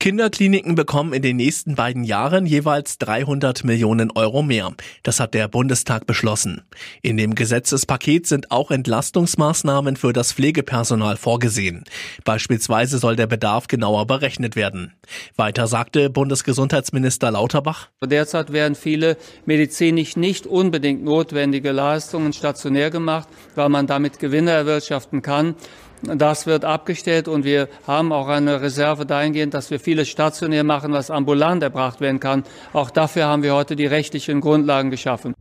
[0.00, 4.72] Kinderkliniken bekommen in den nächsten beiden Jahren jeweils 300 Millionen Euro mehr.
[5.02, 6.62] Das hat der Bundestag beschlossen.
[7.02, 11.84] In dem Gesetzespaket sind auch Entlastungsmaßnahmen für das Pflegepersonal vorgesehen.
[12.24, 14.94] Beispielsweise soll der Bedarf genauer berechnet werden.
[15.36, 17.90] Weiter sagte Bundesgesundheitsminister Lauterbach.
[18.02, 25.20] Derzeit werden viele medizinisch nicht unbedingt notwendige Leistungen stationär gemacht, weil man damit Gewinne erwirtschaften
[25.20, 25.56] kann.
[26.02, 30.92] Das wird abgestellt und wir haben auch eine Reserve dahingehend, dass wir vieles stationär machen,
[30.92, 32.44] was ambulant erbracht werden kann.
[32.72, 35.34] Auch dafür haben wir heute die rechtlichen Grundlagen geschaffen.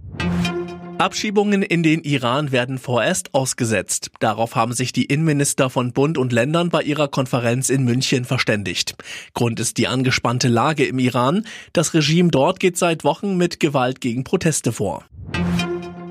[1.00, 4.12] Abschiebungen in den Iran werden vorerst ausgesetzt.
[4.20, 8.96] Darauf haben sich die Innenminister von Bund und Ländern bei ihrer Konferenz in München verständigt.
[9.34, 11.46] Grund ist die angespannte Lage im Iran.
[11.72, 15.06] Das Regime dort geht seit Wochen mit Gewalt gegen Proteste vor.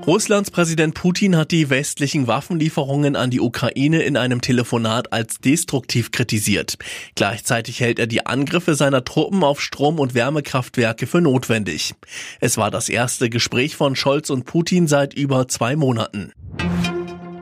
[0.07, 6.11] Russlands Präsident Putin hat die westlichen Waffenlieferungen an die Ukraine in einem Telefonat als destruktiv
[6.11, 6.77] kritisiert.
[7.15, 11.93] Gleichzeitig hält er die Angriffe seiner Truppen auf Strom- und Wärmekraftwerke für notwendig.
[12.39, 16.31] Es war das erste Gespräch von Scholz und Putin seit über zwei Monaten.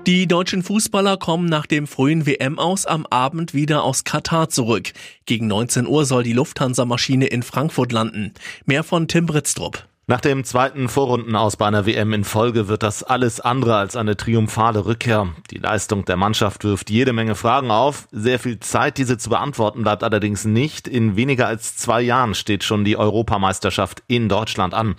[0.08, 4.94] Die deutschen Fußballer kommen nach dem frühen WM aus am Abend wieder aus Katar zurück.
[5.26, 8.34] Gegen 19 Uhr soll die Lufthansa-Maschine in Frankfurt landen.
[8.66, 9.86] Mehr von Tim Britztrup.
[10.10, 14.16] Nach dem zweiten Vorrundenaus bei einer WM in Folge wird das alles andere als eine
[14.16, 15.28] triumphale Rückkehr.
[15.52, 18.08] Die Leistung der Mannschaft wirft jede Menge Fragen auf.
[18.14, 20.88] Sehr viel Zeit, diese zu beantworten, bleibt allerdings nicht.
[20.88, 24.96] In weniger als zwei Jahren steht schon die Europameisterschaft in Deutschland an.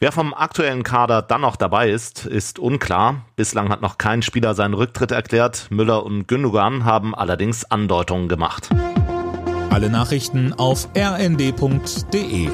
[0.00, 3.24] Wer vom aktuellen Kader dann noch dabei ist, ist unklar.
[3.36, 5.68] Bislang hat noch kein Spieler seinen Rücktritt erklärt.
[5.70, 8.68] Müller und Gündogan haben allerdings Andeutungen gemacht.
[9.70, 12.50] Alle Nachrichten auf rnd.de